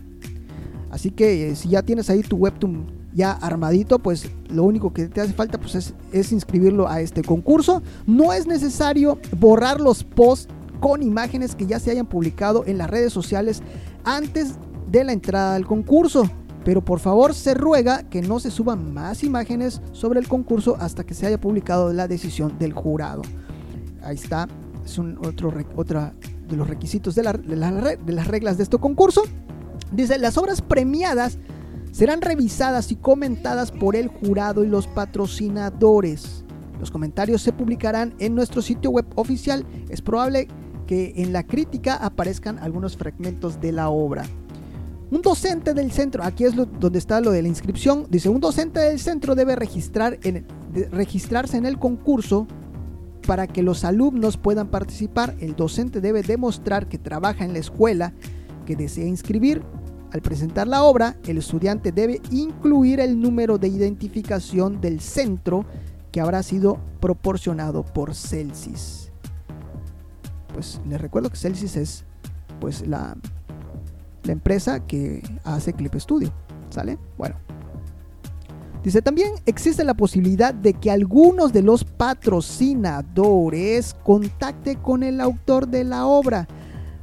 Así 0.90 1.10
que 1.10 1.50
eh, 1.50 1.56
si 1.56 1.68
ya 1.68 1.82
tienes 1.82 2.10
ahí 2.10 2.22
tu 2.22 2.37
webtoon 2.37 3.00
ya 3.12 3.32
armadito, 3.32 3.99
pues 3.99 4.30
lo 4.49 4.64
único 4.64 4.92
que 4.92 5.08
te 5.08 5.20
hace 5.20 5.32
falta 5.32 5.58
pues 5.58 5.94
es, 6.12 6.32
inscribirlo 6.32 6.88
a 6.88 7.00
este 7.00 7.22
concurso. 7.22 7.82
No 8.06 8.32
es 8.32 8.46
necesario 8.46 9.18
borrar 9.38 9.80
los 9.80 10.04
posts 10.04 10.52
con 10.80 11.02
imágenes 11.02 11.54
que 11.54 11.66
ya 11.66 11.78
se 11.78 11.90
hayan 11.90 12.06
publicado 12.06 12.64
en 12.66 12.78
las 12.78 12.90
redes 12.90 13.12
sociales 13.12 13.62
antes 14.04 14.54
de 14.90 15.04
la 15.04 15.12
entrada 15.12 15.54
al 15.54 15.66
concurso. 15.66 16.28
Pero 16.64 16.84
por 16.84 17.00
favor 17.00 17.34
se 17.34 17.54
ruega 17.54 18.02
que 18.10 18.22
no 18.22 18.38
se 18.38 18.50
suban 18.50 18.92
más 18.92 19.24
imágenes 19.24 19.80
sobre 19.92 20.20
el 20.20 20.28
concurso 20.28 20.76
hasta 20.78 21.04
que 21.04 21.14
se 21.14 21.26
haya 21.26 21.40
publicado 21.40 21.92
la 21.92 22.06
decisión 22.06 22.58
del 22.58 22.72
jurado. 22.72 23.22
Ahí 24.02 24.16
está, 24.16 24.46
es 24.84 24.98
otro 24.98 25.52
de 25.52 26.56
los 26.56 26.68
requisitos 26.68 27.14
de, 27.14 27.22
de 27.22 28.12
las 28.12 28.26
reglas 28.26 28.56
de 28.56 28.64
este 28.64 28.78
concurso. 28.78 29.22
Dice, 29.92 30.18
las 30.18 30.36
obras 30.38 30.60
premiadas 30.60 31.38
serán 31.92 32.20
revisadas 32.20 32.92
y 32.92 32.96
comentadas 32.96 33.72
por 33.72 33.96
el 33.96 34.08
jurado 34.08 34.64
y 34.64 34.68
los 34.68 34.86
patrocinadores. 34.86 36.44
Los 36.78 36.90
comentarios 36.90 37.42
se 37.42 37.52
publicarán 37.52 38.14
en 38.18 38.34
nuestro 38.34 38.62
sitio 38.62 38.90
web 38.90 39.06
oficial. 39.16 39.66
Es 39.88 40.00
probable 40.00 40.48
que 40.86 41.12
en 41.16 41.32
la 41.32 41.46
crítica 41.46 41.94
aparezcan 41.94 42.58
algunos 42.58 42.96
fragmentos 42.96 43.60
de 43.60 43.72
la 43.72 43.90
obra. 43.90 44.24
Un 45.10 45.22
docente 45.22 45.74
del 45.74 45.90
centro, 45.90 46.22
aquí 46.22 46.44
es 46.44 46.54
donde 46.54 46.98
está 46.98 47.20
lo 47.20 47.32
de 47.32 47.42
la 47.42 47.48
inscripción, 47.48 48.06
dice, 48.08 48.28
un 48.28 48.40
docente 48.40 48.78
del 48.78 49.00
centro 49.00 49.34
debe 49.34 49.56
registrar 49.56 50.18
en, 50.22 50.46
registrarse 50.92 51.56
en 51.56 51.66
el 51.66 51.78
concurso 51.78 52.46
para 53.26 53.48
que 53.48 53.62
los 53.62 53.84
alumnos 53.84 54.36
puedan 54.36 54.68
participar. 54.68 55.34
El 55.40 55.56
docente 55.56 56.00
debe 56.00 56.22
demostrar 56.22 56.88
que 56.88 56.96
trabaja 56.96 57.44
en 57.44 57.52
la 57.52 57.58
escuela 57.58 58.12
que 58.66 58.76
desea 58.76 59.04
inscribir 59.04 59.62
al 60.12 60.22
presentar 60.22 60.66
la 60.66 60.82
obra, 60.82 61.16
el 61.26 61.38
estudiante 61.38 61.92
debe 61.92 62.20
incluir 62.30 62.98
el 62.98 63.20
número 63.20 63.58
de 63.58 63.68
identificación 63.68 64.80
del 64.80 65.00
centro 65.00 65.64
que 66.10 66.20
habrá 66.20 66.42
sido 66.42 66.78
proporcionado 67.00 67.84
por 67.84 68.14
Celsius. 68.14 69.12
Pues 70.52 70.80
les 70.88 71.00
recuerdo 71.00 71.30
que 71.30 71.36
Celsius 71.36 71.76
es 71.76 72.04
pues 72.58 72.86
la, 72.86 73.16
la 74.24 74.32
empresa 74.32 74.84
que 74.86 75.22
hace 75.44 75.72
Clip 75.72 75.94
Studio. 75.96 76.32
¿Sale? 76.70 76.98
Bueno. 77.16 77.36
Dice 78.82 79.02
también 79.02 79.32
existe 79.44 79.84
la 79.84 79.92
posibilidad 79.92 80.54
de 80.54 80.72
que 80.72 80.90
algunos 80.90 81.52
de 81.52 81.60
los 81.60 81.84
patrocinadores 81.84 83.94
contacte 84.04 84.76
con 84.76 85.02
el 85.02 85.20
autor 85.20 85.68
de 85.68 85.84
la 85.84 86.06
obra 86.06 86.48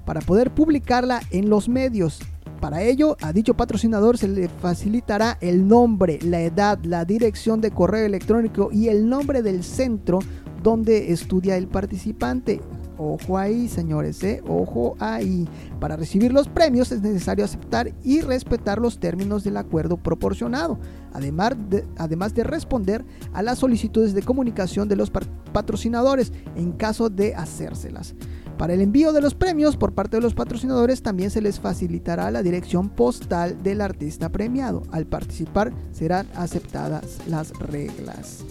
para 0.03 0.21
poder 0.21 0.49
publicarla 0.51 1.21
en 1.29 1.49
los 1.49 1.69
medios 1.69 2.19
para 2.59 2.81
ello, 2.81 3.17
a 3.21 3.33
dicho 3.33 3.53
patrocinador 3.53 4.17
se 4.17 4.27
le 4.27 4.49
facilitará 4.49 5.37
el 5.41 5.67
nombre, 5.67 6.19
la 6.23 6.41
edad, 6.41 6.79
la 6.83 7.05
dirección 7.05 7.61
de 7.61 7.71
correo 7.71 8.05
electrónico 8.05 8.69
y 8.71 8.87
el 8.87 9.07
nombre 9.07 9.41
del 9.41 9.63
centro 9.63 10.19
donde 10.63 11.11
estudia 11.11 11.55
el 11.55 11.67
participante. 11.67 12.61
Ojo 12.97 13.37
ahí, 13.37 13.67
señores, 13.67 14.23
¿eh? 14.23 14.41
ojo 14.47 14.95
ahí. 14.99 15.47
Para 15.79 15.95
recibir 15.95 16.33
los 16.33 16.47
premios 16.47 16.91
es 16.91 17.01
necesario 17.01 17.45
aceptar 17.45 17.93
y 18.03 18.21
respetar 18.21 18.79
los 18.79 18.99
términos 18.99 19.43
del 19.43 19.57
acuerdo 19.57 19.97
proporcionado, 19.97 20.79
además 21.13 21.55
de, 21.69 21.85
además 21.97 22.33
de 22.33 22.43
responder 22.43 23.05
a 23.33 23.43
las 23.43 23.59
solicitudes 23.59 24.13
de 24.13 24.23
comunicación 24.23 24.87
de 24.87 24.95
los 24.95 25.11
patrocinadores 25.53 26.33
en 26.55 26.71
caso 26.71 27.09
de 27.09 27.35
hacérselas. 27.35 28.15
Para 28.57 28.73
el 28.73 28.81
envío 28.81 29.13
de 29.13 29.21
los 29.21 29.35
premios 29.35 29.77
por 29.77 29.93
parte 29.93 30.17
de 30.17 30.21
los 30.21 30.33
patrocinadores 30.33 31.03
también 31.03 31.29
se 31.29 31.41
les 31.41 31.59
facilitará 31.59 32.31
la 32.31 32.41
dirección 32.41 32.89
postal 32.89 33.61
del 33.61 33.81
artista 33.81 34.29
premiado. 34.29 34.81
Al 34.91 35.05
participar 35.05 35.71
serán 35.91 36.27
aceptadas 36.33 37.19
las 37.27 37.51
reglas. 37.59 38.43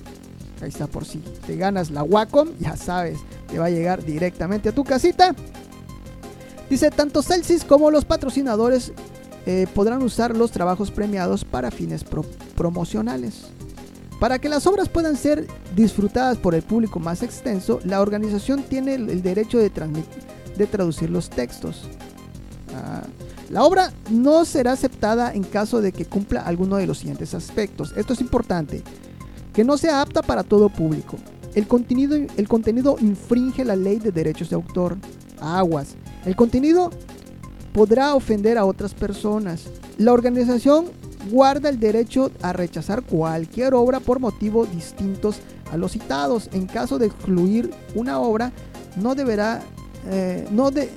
Ahí 0.61 0.69
está 0.69 0.87
por 0.87 1.05
si 1.05 1.19
te 1.47 1.57
ganas 1.57 1.91
la 1.91 2.03
Wacom, 2.03 2.49
ya 2.59 2.77
sabes, 2.77 3.19
te 3.49 3.59
va 3.59 3.67
a 3.67 3.71
llegar 3.71 4.05
directamente 4.05 4.71
a 4.71 4.73
tu 4.73 4.85
casita. 4.85 5.35
Dice, 6.71 6.91
tanto 6.91 7.23
Celsius 7.23 7.65
como 7.65 7.91
los 7.91 8.05
patrocinadores 8.05 8.93
eh, 9.45 9.67
podrán 9.75 10.03
usar 10.03 10.37
los 10.37 10.51
trabajos 10.51 10.91
premiados 10.91 11.45
para 11.45 11.71
fines 11.71 12.05
promocionales. 12.57 13.45
Para 14.19 14.39
que 14.39 14.49
las 14.49 14.67
obras 14.67 14.89
puedan 14.89 15.17
ser 15.17 15.47
disfrutadas 15.75 16.39
por 16.39 16.55
el 16.55 16.63
público 16.63 16.99
más 16.99 17.23
extenso, 17.23 17.81
la 17.85 18.01
organización 18.01 18.63
tiene 18.63 18.95
el 18.95 19.23
derecho 19.23 19.59
de, 19.59 19.71
de 20.57 20.67
traducir 20.67 21.11
los 21.11 21.29
textos. 21.29 21.83
Ah, 22.75 23.03
la 23.51 23.63
obra 23.63 23.93
no 24.11 24.45
será 24.45 24.73
aceptada 24.73 25.33
en 25.33 25.45
caso 25.45 25.81
de 25.81 25.93
que 25.93 26.07
cumpla 26.07 26.41
alguno 26.41 26.77
de 26.77 26.87
los 26.87 26.99
siguientes 26.99 27.35
aspectos. 27.35 27.93
Esto 27.97 28.15
es 28.15 28.21
importante. 28.21 28.83
Que 29.57 29.65
no 29.65 29.79
sea 29.79 30.03
apta 30.03 30.21
para 30.21 30.43
todo 30.43 30.69
público. 30.69 31.17
El 31.55 31.67
contenido, 31.67 32.15
el 32.15 32.47
contenido 32.47 32.99
infringe 33.01 33.65
la 33.65 33.75
ley 33.75 33.99
de 33.99 34.13
derechos 34.13 34.51
de 34.51 34.55
autor. 34.55 34.99
Aguas. 35.41 35.95
El 36.27 36.37
contenido 36.37 36.91
podrá 37.73 38.15
ofender 38.15 38.59
a 38.59 38.67
otras 38.67 38.93
personas. 38.93 39.65
La 39.97 40.13
organización 40.13 40.85
guarda 41.31 41.71
el 41.71 41.81
derecho 41.81 42.31
a 42.43 42.53
rechazar 42.53 43.03
cualquier 43.03 43.73
obra 43.73 43.99
por 43.99 44.21
motivos 44.21 44.71
distintos 44.71 45.39
a 45.73 45.79
los 45.79 45.93
citados. 45.93 46.51
En 46.53 46.67
caso 46.67 46.99
de 46.99 47.07
excluir 47.07 47.71
una 47.95 48.21
obra, 48.21 48.53
no 48.97 49.15
deberá, 49.15 49.63
eh, 50.11 50.47
no, 50.51 50.71
de, 50.71 50.91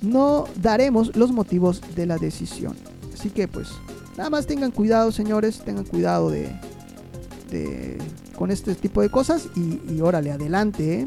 no 0.00 0.46
daremos 0.62 1.14
los 1.16 1.32
motivos 1.32 1.82
de 1.94 2.06
la 2.06 2.16
decisión. 2.16 2.74
Así 3.12 3.28
que 3.28 3.46
pues, 3.46 3.68
nada 4.16 4.30
más 4.30 4.46
tengan 4.46 4.70
cuidado, 4.70 5.12
señores, 5.12 5.60
tengan 5.66 5.84
cuidado 5.84 6.30
de, 6.30 6.48
con 8.36 8.50
este 8.50 8.74
tipo 8.74 9.00
de 9.02 9.08
cosas 9.08 9.48
y, 9.54 9.80
y 9.92 10.00
órale, 10.00 10.32
adelante, 10.32 11.00
¿eh? 11.00 11.06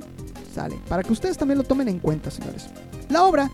sale. 0.54 0.78
Para 0.88 1.04
que 1.04 1.14
ustedes 1.14 1.38
también 1.38 1.58
lo 1.58 1.64
tomen 1.64 1.88
en 1.88 2.00
cuenta, 2.00 2.32
señores. 2.32 2.68
La 3.10 3.24
obra 3.24 3.52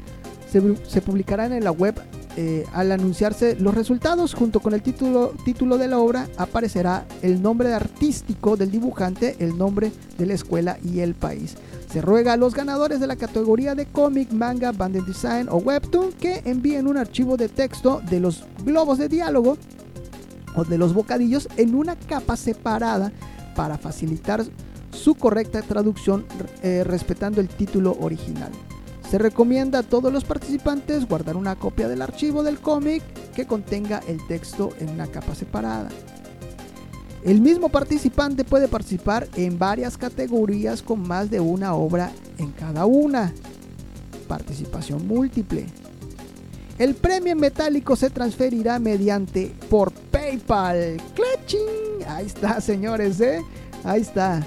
se, 0.52 0.62
se 0.88 1.02
publicará 1.02 1.46
en 1.46 1.64
la 1.64 1.72
web 1.72 1.96
eh, 2.36 2.66
al 2.74 2.92
anunciarse 2.92 3.56
los 3.58 3.76
resultados, 3.76 4.34
junto 4.34 4.60
con 4.60 4.74
el 4.74 4.82
título, 4.82 5.34
título 5.46 5.78
de 5.78 5.88
la 5.88 6.00
obra, 6.00 6.28
aparecerá 6.38 7.06
el 7.22 7.44
nombre 7.44 7.72
artístico 7.74 8.58
del 8.58 8.72
dibujante, 8.72 9.36
el 9.38 9.56
nombre 9.56 9.92
de 10.18 10.26
la 10.26 10.34
escuela 10.34 10.80
y 10.84 11.02
el 11.02 11.14
país. 11.14 11.56
Se 11.92 12.02
ruega 12.02 12.34
a 12.34 12.38
los 12.38 12.56
ganadores 12.56 13.00
de 13.00 13.06
la 13.06 13.18
categoría 13.18 13.76
de 13.76 13.86
cómic, 13.86 14.32
manga, 14.32 14.72
banded 14.72 15.04
design 15.04 15.48
o 15.48 15.58
webtoon 15.58 16.12
que 16.14 16.42
envíen 16.46 16.88
un 16.88 16.98
archivo 16.98 17.38
de 17.38 17.50
texto 17.50 18.02
de 18.10 18.20
los 18.20 18.46
globos 18.66 18.98
de 18.98 19.10
diálogo 19.10 19.60
o 20.56 20.64
de 20.64 20.78
los 20.78 20.94
bocadillos 20.94 21.48
en 21.58 21.76
una 21.76 21.96
capa 21.96 22.36
separada 22.36 23.12
para 23.56 23.78
facilitar 23.78 24.44
su 24.92 25.16
correcta 25.16 25.62
traducción 25.62 26.26
eh, 26.62 26.84
respetando 26.86 27.42
el 27.42 27.50
título 27.50 27.98
original. 28.00 28.52
Se 29.10 29.18
recomienda 29.18 29.80
a 29.80 29.84
todos 29.84 30.12
los 30.12 30.24
participantes 30.24 31.08
guardar 31.08 31.36
una 31.36 31.56
copia 31.56 31.88
del 31.88 32.02
archivo 32.02 32.42
del 32.42 32.60
cómic 32.60 33.04
que 33.36 33.46
contenga 33.46 34.02
el 34.08 34.26
texto 34.28 34.70
en 34.80 34.90
una 34.90 35.08
capa 35.08 35.36
separada. 35.36 35.90
El 37.24 37.40
mismo 37.40 37.70
participante 37.70 38.44
puede 38.44 38.68
participar 38.68 39.28
en 39.36 39.58
varias 39.58 39.98
categorías 39.98 40.82
con 40.82 41.08
más 41.08 41.30
de 41.30 41.40
una 41.40 41.74
obra 41.74 42.12
en 42.38 42.52
cada 42.52 42.86
una. 42.86 43.34
Participación 44.28 45.08
múltiple. 45.08 45.68
El 46.78 46.96
premio 46.96 47.36
metálico 47.36 47.96
se 47.96 48.10
transferirá 48.10 48.80
mediante 48.80 49.54
por 49.70 49.94
PayPal. 50.24 51.02
¡Clutching! 51.16 52.08
Ahí 52.08 52.26
está, 52.26 52.62
señores, 52.62 53.20
¿eh? 53.20 53.42
Ahí 53.84 54.02
está. 54.02 54.46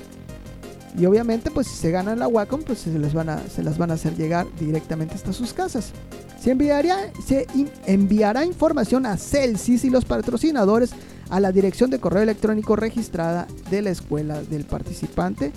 Y 0.99 1.05
obviamente, 1.05 1.51
pues 1.51 1.67
si 1.67 1.77
se 1.77 1.91
ganan 1.91 2.19
la 2.19 2.29
Wacom, 2.29 2.63
pues 2.63 2.79
se, 2.81 2.99
les 2.99 3.13
van 3.13 3.29
a, 3.29 3.47
se 3.49 3.63
las 3.63 3.77
van 3.77 3.91
a 3.91 3.95
hacer 3.95 4.17
llegar 4.17 4.47
directamente 4.59 5.15
hasta 5.15 5.33
sus 5.33 5.53
casas. 5.53 5.93
Se 6.41 6.53
enviará, 6.53 7.13
se 7.27 7.47
enviará 7.87 8.45
información 8.47 9.05
a 9.05 9.19
Celsius 9.19 9.85
y 9.85 9.91
los 9.91 10.07
patrocinadores 10.07 10.93
a 11.29 11.41
la 11.41 11.53
dirección 11.53 11.91
de 11.91 11.99
correo 11.99 12.23
electrónico 12.23 12.77
registrada 12.77 13.47
de 13.71 13.83
la 13.83 13.91
escuela 13.91 14.43
del 14.43 14.65
participante. 14.65 15.53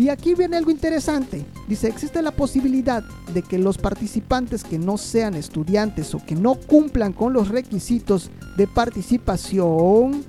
Y 0.00 0.08
aquí 0.08 0.34
viene 0.34 0.56
algo 0.56 0.70
interesante. 0.70 1.44
Dice, 1.68 1.86
existe 1.86 2.22
la 2.22 2.30
posibilidad 2.30 3.04
de 3.34 3.42
que 3.42 3.58
los 3.58 3.76
participantes 3.76 4.64
que 4.64 4.78
no 4.78 4.96
sean 4.96 5.34
estudiantes 5.34 6.14
o 6.14 6.24
que 6.24 6.34
no 6.34 6.54
cumplan 6.54 7.12
con 7.12 7.34
los 7.34 7.48
requisitos 7.48 8.30
de 8.56 8.66
participación 8.66 10.24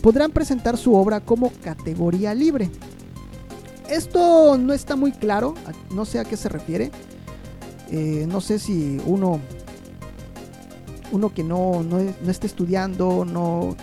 podrán 0.00 0.30
presentar 0.30 0.76
su 0.76 0.94
obra 0.94 1.18
como 1.18 1.50
categoría 1.64 2.34
libre. 2.34 2.70
Esto 3.90 4.56
no 4.58 4.72
está 4.72 4.94
muy 4.94 5.10
claro, 5.10 5.54
no 5.92 6.04
sé 6.04 6.20
a 6.20 6.24
qué 6.24 6.36
se 6.36 6.48
refiere. 6.48 6.92
Eh, 7.90 8.26
no 8.28 8.40
sé 8.40 8.60
si 8.60 9.00
uno, 9.06 9.40
uno 11.10 11.34
que 11.34 11.42
no, 11.42 11.82
no, 11.82 11.98
esté 12.30 12.46
estudiando, 12.46 13.24
no, 13.24 13.74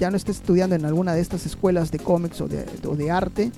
ya 0.00 0.10
no 0.10 0.16
esté 0.16 0.32
estudiando 0.32 0.74
en 0.74 0.84
alguna 0.84 1.14
de 1.14 1.20
estas 1.20 1.46
escuelas 1.46 1.92
de 1.92 2.00
cómics 2.00 2.40
o 2.40 2.48
de, 2.48 3.10
arte, 3.12 3.52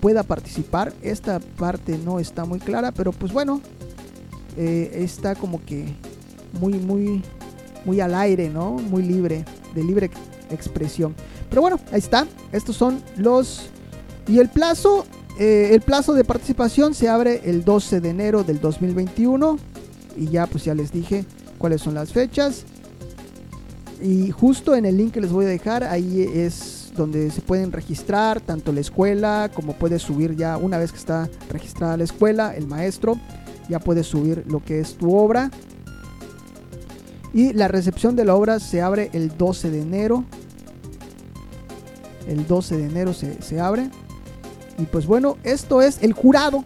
pueda 0.00 0.22
participar. 0.22 0.92
Esta 1.02 1.40
parte 1.40 1.98
no 1.98 2.20
está 2.20 2.44
muy 2.44 2.58
clara, 2.58 2.92
pero 2.92 3.12
pues 3.12 3.32
bueno, 3.32 3.60
eh, 4.56 4.90
está 4.94 5.34
como 5.34 5.64
que 5.64 5.94
muy, 6.60 6.74
muy, 6.74 7.22
muy 7.84 8.00
al 8.00 8.14
aire, 8.14 8.48
¿no? 8.48 8.72
Muy 8.72 9.02
libre, 9.02 9.44
de 9.74 9.84
libre 9.84 10.10
expresión. 10.50 11.14
Pero 11.48 11.62
bueno, 11.62 11.78
ahí 11.92 11.98
está. 11.98 12.26
Estos 12.52 12.76
son 12.76 13.02
los 13.16 13.70
y 14.30 14.38
el 14.38 14.48
plazo, 14.48 15.06
eh, 15.38 15.70
el 15.72 15.80
plazo 15.80 16.14
de 16.14 16.22
participación 16.22 16.94
se 16.94 17.08
abre 17.08 17.40
el 17.44 17.64
12 17.64 18.00
de 18.00 18.10
enero 18.10 18.44
del 18.44 18.60
2021. 18.60 19.58
Y 20.16 20.28
ya 20.28 20.46
pues 20.46 20.64
ya 20.64 20.74
les 20.74 20.92
dije 20.92 21.24
cuáles 21.58 21.80
son 21.82 21.94
las 21.94 22.12
fechas. 22.12 22.64
Y 24.00 24.30
justo 24.30 24.74
en 24.76 24.86
el 24.86 24.96
link 24.96 25.12
que 25.12 25.20
les 25.20 25.32
voy 25.32 25.46
a 25.46 25.48
dejar, 25.48 25.82
ahí 25.84 26.22
es 26.22 26.79
donde 26.94 27.30
se 27.30 27.40
pueden 27.40 27.72
registrar 27.72 28.40
tanto 28.40 28.72
la 28.72 28.80
escuela 28.80 29.50
como 29.54 29.74
puedes 29.74 30.02
subir 30.02 30.36
ya 30.36 30.56
una 30.56 30.78
vez 30.78 30.92
que 30.92 30.98
está 30.98 31.28
registrada 31.50 31.96
la 31.96 32.04
escuela, 32.04 32.54
el 32.54 32.66
maestro, 32.66 33.18
ya 33.68 33.78
puedes 33.78 34.06
subir 34.06 34.44
lo 34.46 34.62
que 34.64 34.80
es 34.80 34.96
tu 34.96 35.14
obra. 35.14 35.50
Y 37.32 37.52
la 37.52 37.68
recepción 37.68 38.16
de 38.16 38.24
la 38.24 38.34
obra 38.34 38.58
se 38.58 38.82
abre 38.82 39.10
el 39.12 39.36
12 39.36 39.70
de 39.70 39.80
enero. 39.80 40.24
El 42.26 42.46
12 42.46 42.76
de 42.76 42.84
enero 42.86 43.14
se, 43.14 43.40
se 43.40 43.60
abre. 43.60 43.90
Y 44.78 44.84
pues 44.86 45.06
bueno, 45.06 45.36
esto 45.44 45.82
es 45.82 46.02
el 46.02 46.12
jurado. 46.12 46.64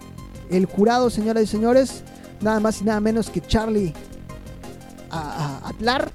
El 0.51 0.67
jurado, 0.67 1.11
señoras 1.11 1.43
y 1.43 1.47
señores, 1.47 2.03
nada 2.41 2.61
más 2.61 2.81
y 2.81 2.85
nada 2.85 3.01
menos 3.01 3.29
que 3.29 3.41
Charlie 3.41 3.93
Atlar. 5.11 6.11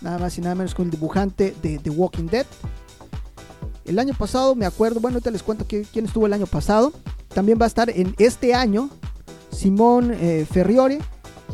Nada 0.00 0.18
más 0.18 0.38
y 0.38 0.40
nada 0.40 0.54
menos 0.54 0.74
que 0.74 0.82
el 0.82 0.90
dibujante 0.90 1.54
de 1.62 1.78
The 1.78 1.90
Walking 1.90 2.26
Dead. 2.26 2.46
El 3.84 3.98
año 3.98 4.14
pasado, 4.14 4.54
me 4.54 4.66
acuerdo, 4.66 5.00
bueno, 5.00 5.16
ahorita 5.16 5.30
les 5.30 5.42
cuento 5.42 5.66
quién 5.66 6.04
estuvo 6.04 6.26
el 6.26 6.32
año 6.32 6.46
pasado. 6.46 6.92
También 7.28 7.58
va 7.60 7.64
a 7.64 7.68
estar 7.68 7.90
en 7.90 8.14
este 8.18 8.54
año 8.54 8.90
Simón 9.50 10.12
eh, 10.12 10.46
Ferriore, 10.50 10.98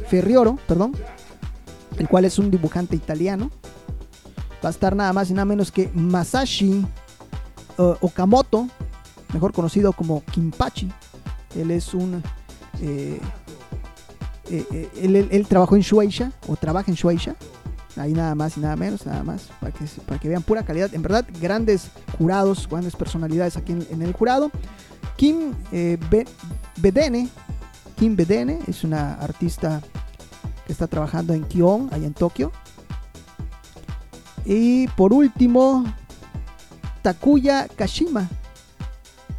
Ferrioro, 0.09 0.59
perdón, 0.67 0.93
el 1.99 2.09
cual 2.09 2.25
es 2.25 2.39
un 2.39 2.51
dibujante 2.51 2.97
italiano. 2.97 3.51
Va 4.65 4.69
a 4.69 4.73
estar 4.73 4.97
nada 4.97 5.13
más 5.13 5.31
y 5.31 5.35
nada 5.35 5.45
menos 5.45 5.71
que 5.71 5.91
Masashi 5.95 6.87
Okamoto, 7.77 8.69
mejor 9.33 9.53
conocido 9.53 9.93
como 9.93 10.23
Kimpachi. 10.33 10.91
Él 11.57 11.71
es 11.71 11.95
un... 11.95 12.23
Eh, 12.81 13.21
eh, 14.51 14.67
eh, 14.73 15.29
él, 15.31 15.47
trabajó 15.47 15.77
en 15.77 15.83
Shueisha, 15.83 16.33
o 16.49 16.57
trabaja 16.57 16.91
en 16.91 16.97
Shueisha. 16.97 17.37
Ahí 17.97 18.13
nada 18.13 18.35
más 18.35 18.57
y 18.57 18.61
nada 18.61 18.77
menos, 18.77 19.07
nada 19.07 19.23
más, 19.23 19.49
para 19.61 19.73
que, 19.73 19.85
para 20.07 20.21
que 20.21 20.29
vean 20.29 20.43
pura 20.43 20.65
calidad. 20.65 20.93
En 20.95 21.03
verdad, 21.03 21.25
grandes 21.41 21.91
jurados, 22.19 22.69
grandes 22.69 22.97
personalidades 22.97 23.57
aquí 23.57 23.73
en, 23.73 24.03
el 24.03 24.13
jurado. 24.13 24.51
Kim 25.17 25.53
Bedene, 26.81 27.29
Kim 27.97 28.17
Bedene 28.17 28.59
es 28.67 28.83
una 28.83 29.15
artista 29.15 29.81
que 30.67 30.73
está 30.73 30.87
trabajando 30.87 31.35
en 31.35 31.45
Kion, 31.45 31.89
allá 31.93 32.07
en 32.07 32.15
Tokio. 32.15 32.53
Y 34.45 34.89
por 34.89 35.13
último, 35.13 35.85
Takuya 37.03 37.69
Kashima. 37.69 38.29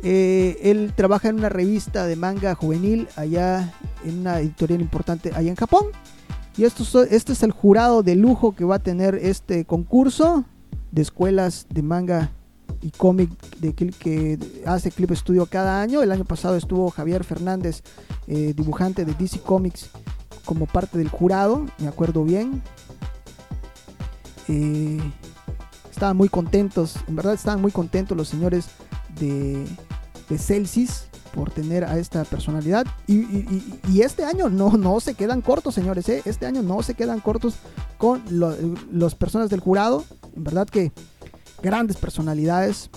Eh, 0.02 0.60
él 0.62 0.94
trabaja 0.96 1.30
en 1.30 1.40
una 1.40 1.50
revista 1.50 2.06
de 2.06 2.16
manga 2.16 2.54
juvenil 2.54 3.08
allá 3.16 3.74
en 4.04 4.20
una 4.20 4.40
editorial 4.40 4.82
importante 4.82 5.32
allá 5.36 5.50
en 5.50 5.56
Japón. 5.56 5.88
Y 6.58 6.64
esto, 6.64 7.04
este 7.04 7.34
es 7.34 7.44
el 7.44 7.52
jurado 7.52 8.02
de 8.02 8.16
lujo 8.16 8.56
que 8.56 8.64
va 8.64 8.76
a 8.76 8.80
tener 8.80 9.16
este 9.16 9.66
concurso 9.66 10.46
de 10.92 11.02
escuelas 11.02 11.68
de 11.70 11.82
manga 11.82 12.32
y 12.82 12.92
cómic 12.92 13.30
de 13.60 13.74
que 13.74 14.40
hace 14.66 14.92
Clip 14.92 15.12
Studio 15.12 15.46
cada 15.48 15.82
año. 15.82 16.02
El 16.02 16.12
año 16.12 16.24
pasado 16.24 16.56
estuvo 16.56 16.90
Javier 16.92 17.26
Fernández, 17.26 17.84
eh, 18.28 18.54
dibujante 18.56 19.04
de 19.04 19.14
DC 19.14 19.42
Comics, 19.42 19.90
como 20.46 20.66
parte 20.66 20.98
del 20.98 21.10
jurado, 21.10 21.66
me 21.78 21.88
acuerdo 21.88 22.24
bien. 22.24 22.62
Eh, 24.48 25.00
estaban 25.92 26.16
muy 26.16 26.30
contentos, 26.30 26.98
en 27.08 27.18
verdad 27.18 27.34
estaban 27.34 27.62
muy 27.62 27.72
contentos 27.72 28.16
los 28.16 28.30
señores 28.30 28.68
de, 29.20 29.66
de 30.30 30.38
Celsius 30.38 31.08
por 31.36 31.52
tener 31.52 31.84
a 31.84 32.00
esta 32.00 32.24
personalidad. 32.24 32.88
Y, 33.08 34.02
este 34.02 34.24
año 34.24 34.50
no, 34.50 34.72
no 34.78 35.00
se 35.00 35.14
quedan 35.14 35.42
cortos, 35.42 35.76
señores. 35.76 36.08
¿eh? 36.10 36.22
Este 36.26 36.46
año 36.46 36.62
no 36.62 36.82
se 36.82 36.94
quedan 36.94 37.20
cortos 37.20 37.56
con 37.98 38.24
las 38.92 39.16
personas 39.16 39.50
del 39.50 39.60
jurado. 39.60 40.06
En 40.36 40.44
verdad 40.44 40.68
que 40.68 40.92
grandes 41.62 41.98
personalidades. 41.98 42.90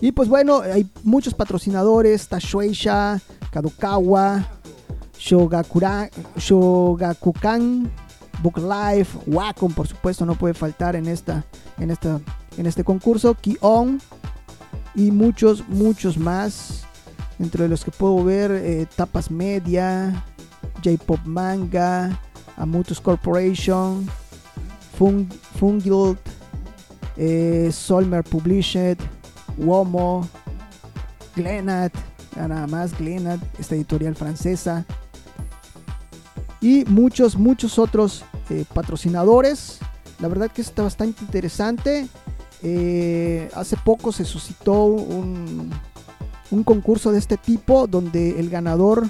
Y 0.00 0.12
pues 0.12 0.28
bueno, 0.28 0.60
hay 0.60 0.90
muchos 1.02 1.32
patrocinadores. 1.34 2.28
Tashueisha, 2.28 3.20
Kadokawa, 3.50 4.46
Shogakukan, 5.18 6.12
Book 8.42 8.58
Life, 8.58 9.18
Wacom, 9.26 9.72
por 9.72 9.88
supuesto, 9.88 10.26
no 10.26 10.34
puede 10.34 10.52
faltar 10.52 10.94
en 10.94 11.06
esta 11.06 11.46
en, 11.78 11.90
esta, 11.90 12.20
en 12.56 12.66
este 12.66 12.84
concurso, 12.84 13.34
Kion 13.34 14.00
y 14.94 15.10
muchos, 15.10 15.68
muchos 15.68 16.18
más. 16.18 16.85
Entre 17.38 17.68
los 17.68 17.84
que 17.84 17.90
puedo 17.90 18.24
ver, 18.24 18.50
eh, 18.50 18.86
Tapas 18.96 19.30
Media, 19.30 20.24
J-Pop 20.82 21.20
Manga, 21.24 22.18
Amutus 22.56 23.00
Corporation, 23.00 24.06
Fung, 24.96 25.26
Fungild, 25.58 26.18
eh, 27.16 27.70
Solmer 27.70 28.24
Published, 28.24 28.98
Womo, 29.58 30.26
Glenat, 31.34 31.92
nada 32.36 32.66
más 32.66 32.96
Glenat, 32.96 33.40
esta 33.58 33.74
editorial 33.74 34.14
francesa, 34.14 34.86
y 36.60 36.84
muchos, 36.86 37.36
muchos 37.36 37.78
otros 37.78 38.24
eh, 38.48 38.64
patrocinadores 38.72 39.78
la 40.18 40.28
verdad 40.28 40.50
que 40.50 40.62
está 40.62 40.82
bastante 40.82 41.22
interesante. 41.22 42.08
Hace 43.54 43.76
poco 43.84 44.12
se 44.12 44.24
suscitó 44.24 44.84
un, 44.84 45.70
un, 46.50 46.64
concurso 46.64 47.12
de 47.12 47.18
este 47.18 47.36
tipo 47.36 47.86
donde 47.86 48.38
el 48.40 48.50
ganador, 48.50 49.08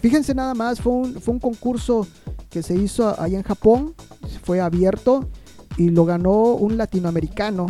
fíjense 0.00 0.34
nada 0.34 0.54
más, 0.54 0.80
fue 0.80 0.92
un, 0.92 1.20
fue 1.20 1.34
un 1.34 1.40
concurso 1.40 2.06
que 2.50 2.62
se 2.62 2.74
hizo 2.74 3.18
allá 3.20 3.38
en 3.38 3.44
Japón, 3.44 3.94
fue 4.42 4.60
abierto 4.60 5.28
y 5.76 5.90
lo 5.90 6.04
ganó 6.04 6.54
un 6.54 6.76
latinoamericano 6.76 7.66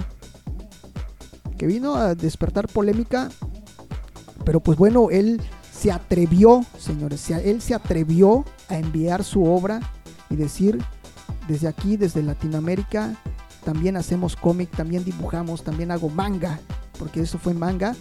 que 1.56 1.66
vino 1.66 1.94
a 1.94 2.14
despertar 2.14 2.66
polémica, 2.66 3.30
pero 4.44 4.60
pues 4.60 4.76
bueno, 4.76 5.10
él 5.10 5.40
se 5.72 5.92
atrevió, 5.92 6.64
señores, 6.78 7.30
él 7.30 7.62
se 7.62 7.74
atrevió 7.74 8.44
a 8.68 8.78
enviar 8.78 9.22
su 9.24 9.44
obra 9.44 9.80
y 10.30 10.36
decir 10.36 10.82
desde 11.48 11.68
aquí, 11.68 11.96
desde 11.96 12.22
Latinoamérica, 12.22 13.14
también 13.64 13.96
hacemos 13.96 14.34
cómic, 14.36 14.70
también 14.70 15.04
dibujamos, 15.04 15.62
también 15.62 15.90
hago 15.90 16.08
manga, 16.08 16.58
porque 16.98 17.20
eso 17.20 17.38
fue 17.38 17.54
manga 17.54 17.94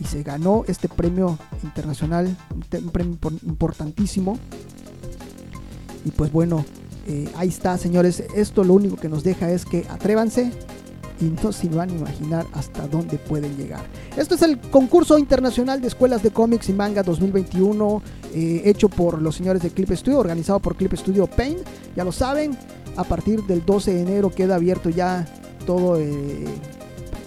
y 0.00 0.04
se 0.04 0.22
ganó 0.22 0.64
este 0.66 0.88
premio 0.88 1.38
internacional, 1.62 2.34
un 2.72 2.90
premio 2.90 3.18
importantísimo. 3.46 4.38
Y 6.04 6.10
pues 6.10 6.32
bueno, 6.32 6.64
eh, 7.06 7.28
ahí 7.36 7.48
está, 7.48 7.76
señores. 7.76 8.22
Esto 8.34 8.64
lo 8.64 8.74
único 8.74 8.96
que 8.96 9.08
nos 9.08 9.22
deja 9.22 9.50
es 9.50 9.64
que 9.64 9.86
atrévanse 9.90 10.52
y 11.20 11.24
no 11.42 11.52
se 11.52 11.68
van 11.68 11.90
a 11.90 11.92
imaginar 11.92 12.46
hasta 12.54 12.88
dónde 12.88 13.18
pueden 13.18 13.56
llegar. 13.56 13.82
Esto 14.16 14.34
es 14.34 14.42
el 14.42 14.58
concurso 14.58 15.18
internacional 15.18 15.80
de 15.80 15.88
escuelas 15.88 16.22
de 16.22 16.30
cómics 16.30 16.70
y 16.70 16.72
manga 16.72 17.02
2021, 17.02 18.02
eh, 18.32 18.62
hecho 18.64 18.88
por 18.88 19.20
los 19.20 19.36
señores 19.36 19.62
de 19.62 19.70
Clip 19.70 19.90
Studio, 19.92 20.18
organizado 20.18 20.60
por 20.60 20.76
Clip 20.76 20.94
Studio 20.94 21.26
Paint. 21.26 21.58
Ya 21.94 22.04
lo 22.04 22.12
saben. 22.12 22.56
A 22.96 23.04
partir 23.04 23.42
del 23.44 23.64
12 23.64 23.94
de 23.94 24.00
enero 24.00 24.30
queda 24.30 24.56
abierto 24.56 24.90
ya 24.90 25.24
todo 25.64 25.98
eh, 25.98 26.44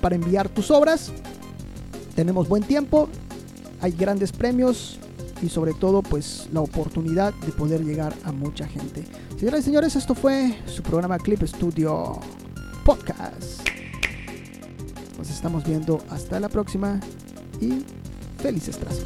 para 0.01 0.15
enviar 0.15 0.49
tus 0.49 0.71
obras. 0.71 1.11
Tenemos 2.15 2.47
buen 2.47 2.63
tiempo, 2.63 3.09
hay 3.81 3.91
grandes 3.91 4.31
premios 4.31 4.99
y 5.41 5.49
sobre 5.49 5.73
todo 5.73 6.01
pues 6.01 6.47
la 6.53 6.61
oportunidad 6.61 7.33
de 7.33 7.51
poder 7.51 7.83
llegar 7.83 8.13
a 8.23 8.31
mucha 8.31 8.67
gente. 8.67 9.03
Señoras 9.37 9.61
y 9.61 9.63
señores, 9.63 9.95
esto 9.95 10.15
fue 10.15 10.55
su 10.67 10.83
programa 10.83 11.17
Clip 11.17 11.41
Studio 11.43 12.19
Podcast. 12.85 13.67
Nos 15.17 15.29
estamos 15.29 15.65
viendo 15.65 16.01
hasta 16.09 16.39
la 16.39 16.49
próxima 16.49 16.99
y 17.59 17.83
felices 18.41 18.77
trazos. 18.77 19.05